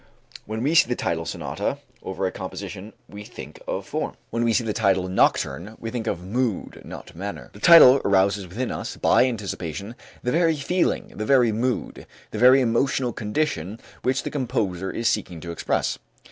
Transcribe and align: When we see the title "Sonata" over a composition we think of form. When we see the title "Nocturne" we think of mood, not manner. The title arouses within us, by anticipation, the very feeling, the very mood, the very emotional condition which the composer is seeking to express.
When 0.47 0.63
we 0.63 0.73
see 0.73 0.89
the 0.89 0.95
title 0.95 1.27
"Sonata" 1.27 1.77
over 2.01 2.25
a 2.25 2.31
composition 2.31 2.93
we 3.07 3.23
think 3.23 3.61
of 3.67 3.85
form. 3.85 4.15
When 4.31 4.43
we 4.43 4.51
see 4.51 4.63
the 4.63 4.73
title 4.73 5.07
"Nocturne" 5.07 5.77
we 5.79 5.91
think 5.91 6.07
of 6.07 6.23
mood, 6.23 6.81
not 6.83 7.15
manner. 7.15 7.51
The 7.53 7.59
title 7.59 8.01
arouses 8.03 8.47
within 8.47 8.71
us, 8.71 8.97
by 8.97 9.27
anticipation, 9.27 9.93
the 10.23 10.31
very 10.31 10.55
feeling, 10.55 11.09
the 11.15 11.25
very 11.25 11.51
mood, 11.51 12.07
the 12.31 12.39
very 12.39 12.61
emotional 12.61 13.13
condition 13.13 13.79
which 14.01 14.23
the 14.23 14.31
composer 14.31 14.89
is 14.89 15.07
seeking 15.07 15.39
to 15.41 15.51
express. 15.51 15.99